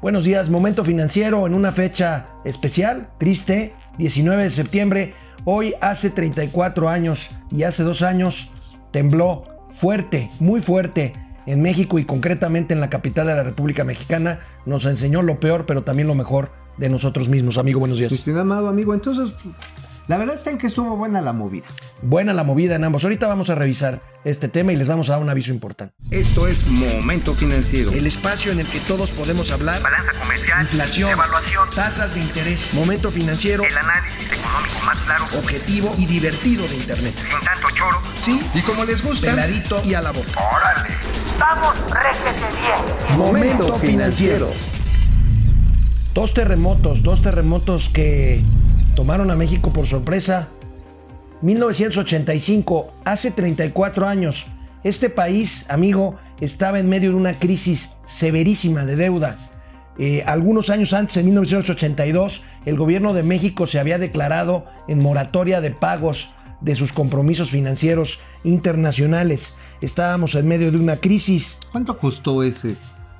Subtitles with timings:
[0.00, 5.14] Buenos días, momento financiero en una fecha especial, triste, 19 de septiembre.
[5.44, 8.48] Hoy hace 34 años y hace dos años
[8.92, 9.42] tembló
[9.72, 11.14] fuerte, muy fuerte
[11.46, 14.38] en México y concretamente en la capital de la República Mexicana.
[14.66, 17.58] Nos enseñó lo peor, pero también lo mejor de nosotros mismos.
[17.58, 18.10] Amigo, buenos días.
[18.10, 19.34] Cristina, amado amigo, entonces
[20.08, 21.66] la verdad está en que estuvo buena la movida.
[22.00, 23.04] Buena la movida en ambos.
[23.04, 25.94] Ahorita vamos a revisar este tema y les vamos a dar un aviso importante.
[26.10, 27.92] Esto es Momento Financiero.
[27.92, 29.82] El espacio en el que todos podemos hablar.
[29.82, 30.62] Balanza comercial.
[30.62, 31.10] Inflación.
[31.10, 31.68] Evaluación.
[31.74, 32.72] Tasas de interés.
[32.72, 33.64] Momento financiero.
[33.64, 35.24] El análisis económico más claro.
[35.38, 37.14] Objetivo y divertido de Internet.
[37.14, 38.00] Sin tanto choro.
[38.18, 38.40] Sí.
[38.54, 39.30] Y como les gusta.
[39.30, 40.30] Peladito y a la boca.
[40.36, 40.88] Órale.
[41.38, 43.18] Vamos, réjete bien.
[43.18, 44.50] Momento Financiero.
[46.14, 48.42] Dos terremotos, dos terremotos que
[48.98, 50.48] tomaron a México por sorpresa.
[51.42, 54.46] 1985, hace 34 años,
[54.82, 59.36] este país, amigo, estaba en medio de una crisis severísima de deuda.
[59.98, 65.60] Eh, algunos años antes, en 1982, el gobierno de México se había declarado en moratoria
[65.60, 69.54] de pagos de sus compromisos financieros internacionales.
[69.80, 71.60] Estábamos en medio de una crisis.
[71.70, 72.74] ¿Cuánto costó ese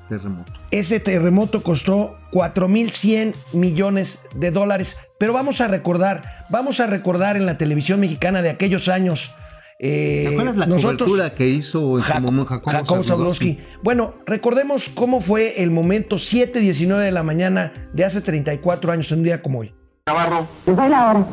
[0.09, 0.51] terremoto?
[0.71, 4.97] Ese terremoto costó 4.100 millones de dólares.
[5.19, 9.35] Pero vamos a recordar, vamos a recordar en la televisión mexicana de aquellos años.
[9.77, 12.71] eh, ¿Te acuerdas la nosotros, cobertura que hizo en su Jaco- momento Jacobo,
[13.03, 13.07] Zabludowski?
[13.07, 13.59] Zabludowski.
[13.83, 19.17] Bueno, recordemos cómo fue el momento 7.19 de la mañana de hace 34 años, en
[19.19, 19.73] un día como hoy.
[20.07, 20.45] Navarro.
[20.65, 21.23] Les doy la hora.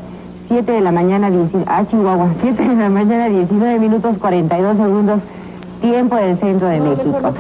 [0.49, 2.29] 7 de la mañana, 19, ah, Chihuahua.
[2.43, 5.21] 7 de la mañana, 19 minutos 42 segundos,
[5.81, 7.35] tiempo del centro de México.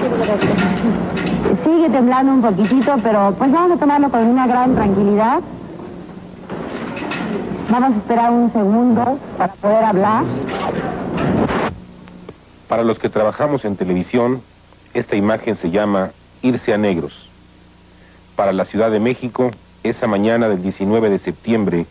[1.64, 5.40] Sigue temblando un poquitito, pero pues vamos a tomarlo con una gran tranquilidad.
[7.68, 10.24] Vamos a esperar un segundo para poder hablar.
[12.68, 14.40] Para los que trabajamos en televisión,
[14.94, 16.10] esta imagen se llama
[16.42, 17.28] Irse a Negros.
[18.36, 19.50] Para la Ciudad de México,
[19.82, 21.86] esa mañana del 19 de septiembre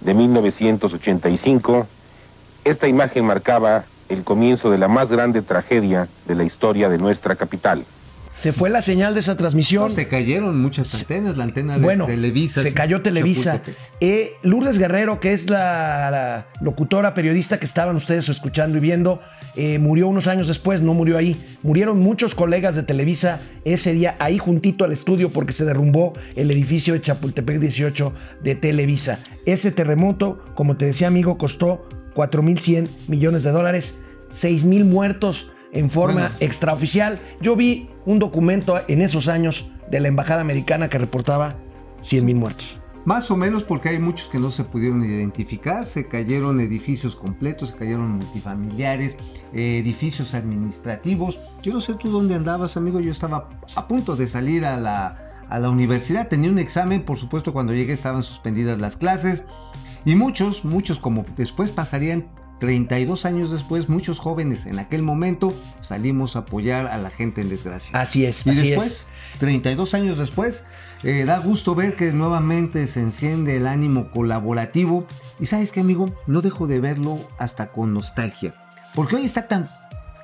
[0.00, 1.86] de 1985,
[2.64, 7.34] esta imagen marcaba el comienzo de la más grande tragedia de la historia de nuestra
[7.34, 7.84] capital.
[8.38, 9.90] Se fue la señal de esa transmisión.
[9.90, 12.62] Se cayeron muchas antenas, la antena de bueno, Televisa.
[12.62, 13.62] se cayó Televisa.
[14.00, 19.20] Eh, Lourdes Guerrero, que es la, la locutora periodista que estaban ustedes escuchando y viendo,
[19.56, 21.34] eh, murió unos años después, no murió ahí.
[21.62, 26.50] Murieron muchos colegas de Televisa ese día ahí juntito al estudio porque se derrumbó el
[26.50, 29.18] edificio de Chapultepec 18 de Televisa.
[29.46, 33.98] Ese terremoto, como te decía amigo, costó 4.100 millones de dólares,
[34.34, 36.36] 6.000 muertos en forma Bueno.
[36.40, 37.20] extraoficial.
[37.40, 41.54] Yo vi un documento en esos años de la embajada americana que reportaba
[42.02, 42.80] 100 mil muertos.
[43.04, 47.68] Más o menos porque hay muchos que no se pudieron identificar, se cayeron edificios completos,
[47.68, 49.14] se cayeron multifamiliares,
[49.54, 51.38] eh, edificios administrativos.
[51.62, 55.44] Yo no sé tú dónde andabas, amigo, yo estaba a punto de salir a la,
[55.48, 59.44] a la universidad, tenía un examen, por supuesto cuando llegué estaban suspendidas las clases
[60.04, 62.26] y muchos, muchos como después pasarían
[62.58, 67.48] 32 años después, muchos jóvenes en aquel momento salimos a apoyar a la gente en
[67.48, 68.00] desgracia.
[68.00, 69.06] Así es, Y así después,
[69.38, 70.64] 32 años después,
[71.02, 75.06] eh, da gusto ver que nuevamente se enciende el ánimo colaborativo.
[75.38, 78.54] Y sabes qué, amigo, no dejo de verlo hasta con nostalgia.
[78.94, 79.68] Porque hoy está tan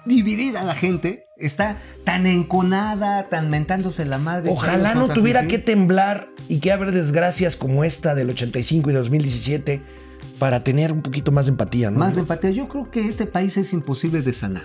[0.06, 4.50] dividida la gente, está tan enconada, tan mentándose la madre.
[4.50, 8.98] Ojalá no tuviera que temblar y que haber desgracias como esta del 85 y de
[8.98, 10.01] 2017
[10.38, 11.98] para tener un poquito más de empatía, ¿no?
[11.98, 12.50] Más de empatía.
[12.50, 14.64] Yo creo que este país es imposible de sanar.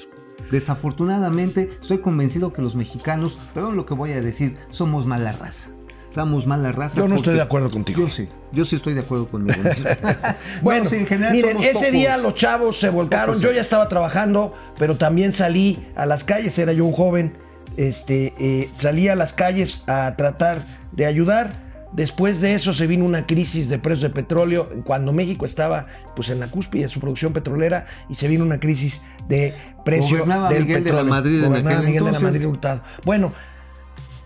[0.51, 5.69] Desafortunadamente, estoy convencido que los mexicanos, perdón lo que voy a decir, somos mala raza.
[6.09, 6.99] Somos mala raza.
[6.99, 8.01] Yo no estoy de acuerdo contigo.
[8.01, 9.61] Yo sí, yo sí estoy de acuerdo conmigo.
[9.61, 9.89] mismo.
[10.61, 11.91] Bueno, sí, en general miren, somos ese pocos.
[11.91, 13.35] día los chavos se volcaron.
[13.35, 16.57] Pocos, Yo ya estaba trabajando, pero también salí a las calles.
[16.57, 17.33] Era yo un joven.
[17.75, 20.63] Este, eh, salí a las calles a tratar
[20.93, 21.66] de ayudar.
[21.97, 26.29] Después de eso se vino una crisis de precios de petróleo cuando México estaba pues
[26.29, 30.49] en la cúspide de su producción petrolera y se vino una crisis de precio Gobernaba
[30.49, 31.09] del Miguel de la petróleo.
[31.15, 32.19] Madrid en Gobernaba aquel Miguel de la.
[32.19, 32.83] Madrid Hurtado.
[33.03, 33.33] Bueno,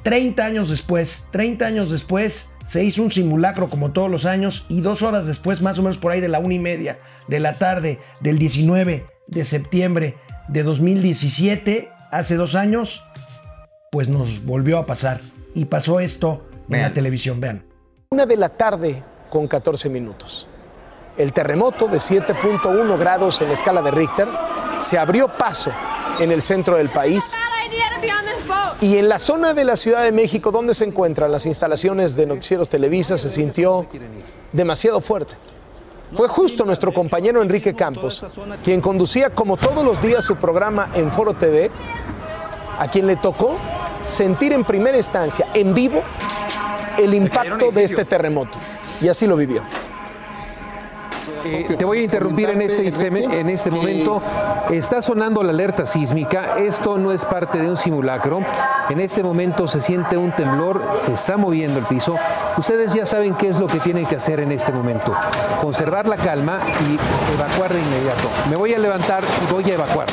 [0.03, 4.81] 30 años después, 30 años después, se hizo un simulacro como todos los años y
[4.81, 6.97] dos horas después, más o menos por ahí de la una y media
[7.29, 10.17] de la tarde del 19 de septiembre
[10.49, 13.01] de 2017, hace dos años,
[13.93, 15.21] pues nos volvió a pasar.
[15.55, 16.93] Y pasó esto en la Vean.
[16.93, 17.63] televisión, vean.
[18.09, 20.47] Una de la tarde con 14 minutos.
[21.17, 24.27] El terremoto de 7.1 grados en la escala de Richter
[24.77, 25.71] se abrió paso
[26.19, 27.37] en el centro del país
[28.81, 32.25] y en la zona de la Ciudad de México donde se encuentran las instalaciones de
[32.25, 33.85] Noticieros Televisa se sintió
[34.51, 35.35] demasiado fuerte.
[36.13, 38.25] Fue justo nuestro compañero Enrique Campos,
[38.63, 41.71] quien conducía como todos los días su programa en Foro TV,
[42.77, 43.57] a quien le tocó
[44.03, 46.01] sentir en primera instancia, en vivo,
[47.03, 48.57] el impacto de este terremoto.
[49.01, 49.63] Y así lo vivió.
[51.43, 54.21] Eh, te voy a interrumpir en este, en este momento.
[54.71, 56.57] Está sonando la alerta sísmica.
[56.59, 58.41] Esto no es parte de un simulacro.
[58.89, 62.15] En este momento se siente un temblor, se está moviendo el piso.
[62.57, 65.13] Ustedes ya saben qué es lo que tienen que hacer en este momento.
[65.61, 68.29] Conservar la calma y evacuar de inmediato.
[68.49, 70.07] Me voy a levantar y voy a evacuar.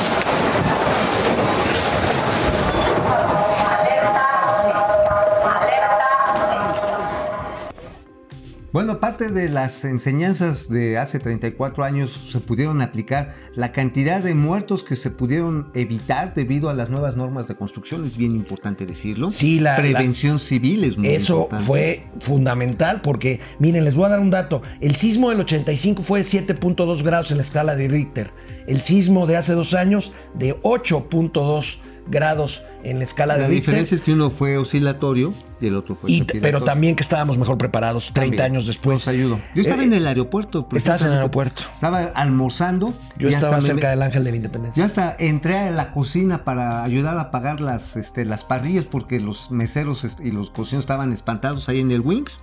[8.78, 14.36] Bueno, aparte de las enseñanzas de hace 34 años, se pudieron aplicar la cantidad de
[14.36, 18.86] muertos que se pudieron evitar debido a las nuevas normas de construcción, es bien importante
[18.86, 19.32] decirlo.
[19.32, 21.64] Sí, la prevención civil es muy Eso importante.
[21.64, 24.62] fue fundamental porque, miren, les voy a dar un dato.
[24.80, 28.30] El sismo del 85 fue 7.2 grados en la escala de Richter.
[28.68, 33.60] El sismo de hace dos años de 8.2 grados en la escala La de Richter.
[33.66, 37.36] diferencia es que uno fue oscilatorio y el otro fue Y- pero también que estábamos
[37.36, 38.94] mejor preparados 30 También, años después.
[39.00, 39.40] Nos ayudó.
[39.54, 40.68] Yo estaba Eh, en el aeropuerto.
[40.72, 41.62] Estabas en el aeropuerto.
[41.74, 42.94] Estaba almorzando.
[43.18, 44.80] Yo estaba me- cerca del Ángel de la Independencia.
[44.80, 49.18] Yo hasta entré a la cocina para ayudar a apagar las, este, las parrillas porque
[49.18, 52.38] los meseros y los cocineros estaban espantados ahí en el Wings.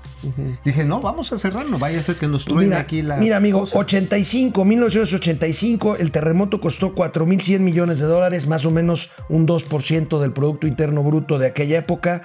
[0.66, 3.18] Dije, no, vamos a cerrar, no vaya a ser que nos truene Mira, aquí la.
[3.18, 3.78] mira, amigo, cosa".
[3.78, 10.34] 85, 1985, el terremoto costó 4.100 millones de dólares, más o menos un 2% del
[10.34, 12.24] Producto Interno Bruto de aquella época.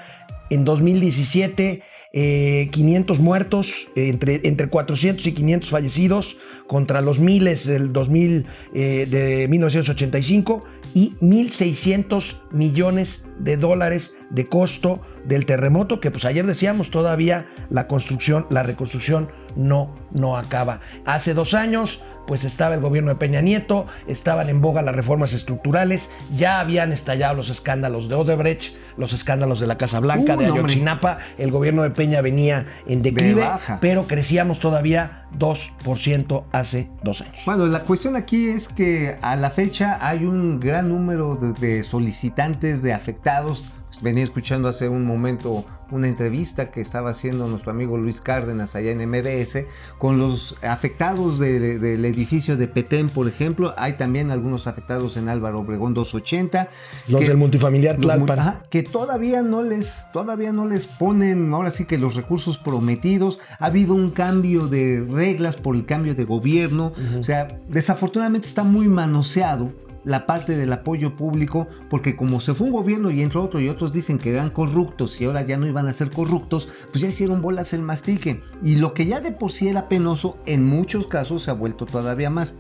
[0.50, 1.82] En 2017,
[2.12, 6.36] eh, 500 muertos, entre, entre 400 y 500 fallecidos,
[6.66, 15.00] contra los miles del 2000, eh, de 1985 y 1.600 millones de dólares de costo
[15.24, 20.80] del terremoto, que pues ayer decíamos todavía la construcción, la reconstrucción no, no acaba.
[21.04, 25.32] Hace dos años pues estaba el gobierno de Peña Nieto, estaban en boga las reformas
[25.32, 30.38] estructurales, ya habían estallado los escándalos de Odebrecht, los escándalos de la Casa Blanca, Uh,
[30.40, 30.60] de hombre.
[30.60, 33.46] Ayotzinapa, el gobierno de Peña venía en declive,
[33.80, 37.42] pero crecíamos todavía 2% hace dos años.
[37.46, 41.84] Bueno, la cuestión aquí es que a la fecha hay un gran número de, de
[41.84, 43.64] solicitantes, de afectados.
[44.02, 48.92] Venía escuchando hace un momento una entrevista que estaba haciendo nuestro amigo Luis Cárdenas allá
[48.92, 49.66] en MBS
[49.98, 53.74] con los afectados de- del edificio de Petén, por ejemplo.
[53.76, 56.68] Hay también algunos afectados en Álvaro Obregón 280.
[57.08, 58.38] Los que- del multifamiliar los mu- Tlalpan.
[58.38, 63.40] ajá, que todavía no les todavía no les ponen ahora sí que los recursos prometidos
[63.58, 68.62] ha habido un cambio de reglas por el cambio de gobierno o sea desafortunadamente está
[68.62, 69.72] muy manoseado
[70.04, 73.68] la parte del apoyo público porque como se fue un gobierno y entró otro y
[73.68, 77.08] otros dicen que eran corruptos y ahora ya no iban a ser corruptos pues ya
[77.08, 81.06] hicieron bolas el mastique y lo que ya de por sí era penoso en muchos
[81.06, 82.54] casos se ha vuelto todavía más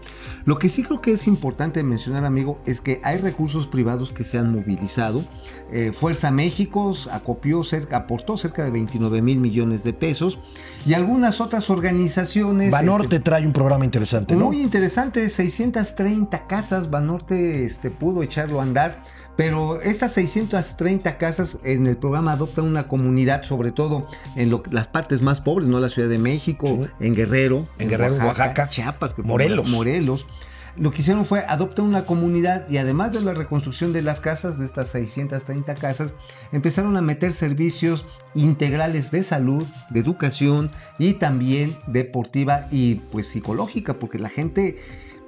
[0.44, 4.24] lo que sí creo que es importante mencionar amigo es que hay recursos privados que
[4.24, 5.22] se han movilizado
[5.72, 10.38] eh, Fuerza México acopió cerca, aportó cerca de 29 mil millones de pesos
[10.86, 12.72] y algunas otras organizaciones.
[12.72, 14.46] Banorte este, trae un programa interesante, ¿no?
[14.46, 19.02] muy interesante, 630 casas, Banorte este, pudo echarlo a andar,
[19.36, 24.06] pero estas 630 casas en el programa adoptan una comunidad, sobre todo
[24.36, 26.66] en lo- las partes más pobres, no la Ciudad de México,
[26.98, 27.06] Sí.
[27.06, 29.70] en Guerrero, En Guerrero, Oaxaca, Chiapas, que fue- Morelos.
[29.70, 30.26] Morelos.
[30.76, 34.58] Lo que hicieron fue adoptar una comunidad y además de la reconstrucción de las casas,
[34.58, 36.14] de estas 630 casas,
[36.52, 38.04] empezaron a meter servicios
[38.34, 44.78] integrales de salud, de educación y también deportiva y pues psicológica, porque la gente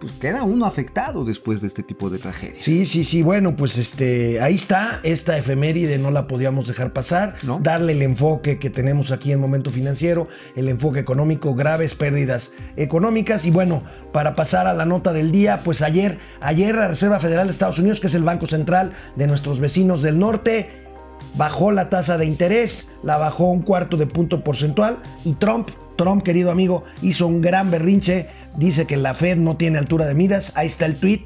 [0.03, 2.65] pues queda uno afectado después de este tipo de tragedias.
[2.65, 3.23] Sí, sí, sí.
[3.23, 4.99] Bueno, pues este, ahí está.
[5.05, 7.37] Esta efeméride no la podíamos dejar pasar.
[7.45, 7.61] ¿No?
[7.63, 13.45] Darle el enfoque que tenemos aquí en Momento Financiero, el enfoque económico, graves pérdidas económicas.
[13.45, 17.47] Y bueno, para pasar a la nota del día, pues ayer, ayer la Reserva Federal
[17.47, 20.69] de Estados Unidos, que es el banco central de nuestros vecinos del norte,
[21.37, 26.25] bajó la tasa de interés, la bajó un cuarto de punto porcentual y Trump, Trump
[26.25, 30.53] querido amigo, hizo un gran berrinche, dice que la Fed no tiene altura de miras,
[30.57, 31.25] ahí está el tweet.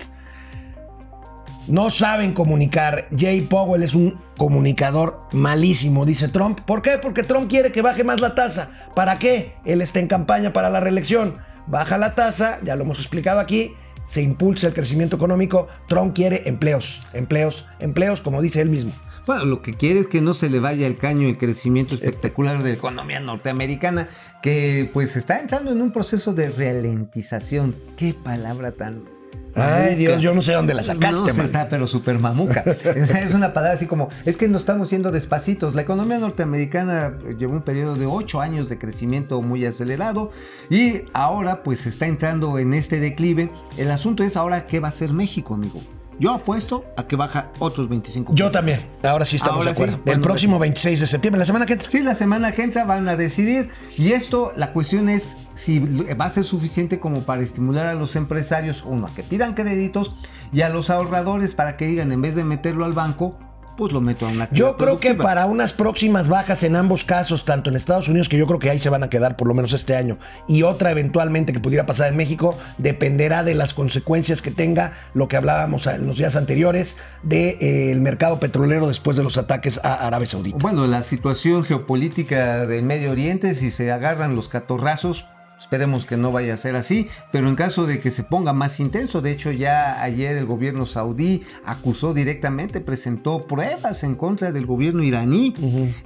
[1.69, 3.09] No saben comunicar.
[3.17, 6.61] Jay Powell es un comunicador malísimo, dice Trump.
[6.61, 6.99] ¿Por qué?
[6.99, 8.71] Porque Trump quiere que baje más la tasa.
[8.95, 9.55] ¿Para qué?
[9.65, 11.39] Él está en campaña para la reelección.
[11.67, 13.73] Baja la tasa, ya lo hemos explicado aquí,
[14.07, 15.69] se impulsa el crecimiento económico.
[15.87, 18.93] Trump quiere empleos, empleos, empleos, como dice él mismo.
[19.27, 22.63] Bueno, lo que quiere es que no se le vaya el caño el crecimiento espectacular
[22.63, 24.09] de la economía norteamericana,
[24.43, 27.75] que pues está entrando en un proceso de ralentización.
[27.97, 29.16] Qué palabra tan...
[29.59, 29.95] Ay.
[29.95, 31.47] Dios, yo no sé dónde la sacaste, No, se man.
[31.47, 32.61] está, pero súper mamuca.
[32.95, 35.75] es, es una palabra así como, es que nos estamos yendo despacitos.
[35.75, 40.31] La economía norteamericana llevó un periodo de ocho años de crecimiento muy acelerado
[40.69, 43.49] y ahora pues está entrando en este declive.
[43.79, 45.81] El asunto es ahora qué va a hacer México, amigo.
[46.19, 48.81] Yo apuesto a que baja otros 25 Yo también.
[49.03, 49.83] Ahora sí estamos Ahora de sí.
[49.83, 50.03] acuerdo.
[50.05, 51.91] Bueno, el próximo 26 de septiembre, la semana que entra.
[51.91, 53.69] Sí, la semana que entra van a decidir.
[53.97, 58.17] Y esto, la cuestión es si va a ser suficiente como para estimular a los
[58.17, 60.15] empresarios, uno, a que pidan créditos
[60.53, 63.39] y a los ahorradores para que digan, en vez de meterlo al banco,
[63.77, 67.45] pues lo meto a una Yo creo que para unas próximas bajas en ambos casos,
[67.45, 69.55] tanto en Estados Unidos, que yo creo que ahí se van a quedar por lo
[69.55, 70.19] menos este año,
[70.49, 75.29] y otra eventualmente que pudiera pasar en México, dependerá de las consecuencias que tenga lo
[75.29, 80.27] que hablábamos en los días anteriores del mercado petrolero después de los ataques a Arabia
[80.27, 80.59] Saudita.
[80.61, 85.27] Bueno, la situación geopolítica del Medio Oriente, si se agarran los catorrazos,
[85.59, 88.79] esperemos que no vaya a ser así, pero en caso de que se ponga más
[88.81, 94.67] intenso, de hecho ya ayer el gobierno saudí acusó directamente, presentó pruebas en contra del
[94.67, 95.55] gobierno iraní.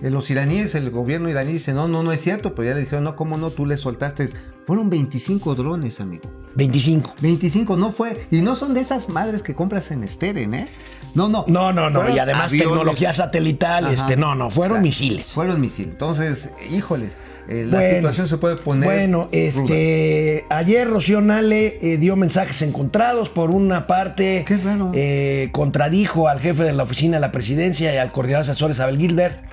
[0.01, 2.81] Eh, Los iraníes, el gobierno iraní dice, no, no, no es cierto, pero ya le
[2.81, 3.51] dijeron, no, ¿cómo no?
[3.51, 4.29] Tú le soltaste.
[4.65, 6.31] Fueron 25 drones, amigo.
[6.55, 7.15] 25.
[7.21, 8.27] 25, no fue.
[8.31, 10.69] Y no son de esas madres que compras en Steren, ¿eh?
[11.15, 11.45] No, no.
[11.49, 12.09] No, no, no.
[12.15, 12.69] Y además aviones.
[12.69, 13.95] tecnología satelital, Ajá.
[13.95, 15.33] este, no, no, fueron Claro, misiles.
[15.33, 15.93] Fueron misiles.
[15.93, 17.17] Entonces, híjoles,
[17.51, 18.85] eh, la Bueno, situación se puede poner.
[18.89, 19.29] Bueno, ruda.
[19.33, 23.29] este, ayer Rocío Nale eh, dio mensajes encontrados.
[23.29, 24.93] Por una parte, Qué raro.
[24.95, 28.81] eh, contradijo al jefe de la oficina de la presidencia y al coordinador de asesores
[28.81, 29.51] Abel Gilbert.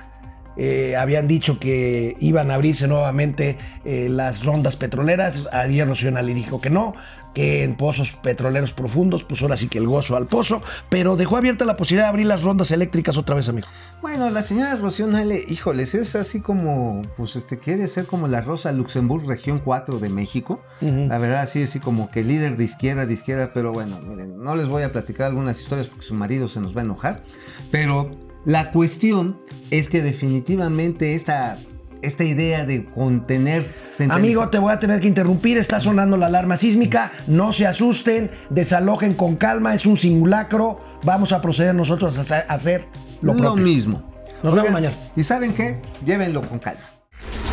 [0.60, 5.48] Eh, habían dicho que iban a abrirse nuevamente eh, las rondas petroleras.
[5.52, 6.94] Ayer Rocío Nale dijo que no,
[7.38, 10.60] que en pozos petroleros profundos, pues ahora sí que el gozo al pozo.
[10.88, 13.68] Pero dejó abierta la posibilidad de abrir las rondas eléctricas otra vez, amigo.
[14.02, 18.40] Bueno, la señora Rocío Nale, híjoles, es así como, pues este, quiere ser como la
[18.40, 20.60] Rosa Luxemburg, región 4 de México.
[20.80, 24.56] La verdad, sí, así como que líder de izquierda, de izquierda, pero bueno, miren, no
[24.56, 27.22] les voy a platicar algunas historias porque su marido se nos va a enojar.
[27.70, 28.10] Pero
[28.46, 29.38] la cuestión
[29.70, 31.56] es que definitivamente esta,
[32.02, 33.74] esta idea de contener...
[34.10, 35.58] Amigo, te voy a tener que interrumpir.
[35.58, 37.12] Está sonando la alarma sísmica.
[37.26, 39.74] No se asusten, desalojen con calma.
[39.74, 40.78] Es un simulacro.
[41.04, 42.86] Vamos a proceder nosotros a hacer-
[43.22, 43.64] lo, lo, propio.
[43.64, 44.12] mismo.
[44.42, 44.94] Nos vemos mañana.
[45.16, 45.80] ¿Y saben qué?
[46.04, 46.80] Llévenlo con calma.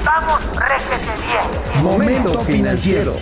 [0.04, 1.84] Vamos, réjete bien.
[1.84, 3.16] Momento financiero.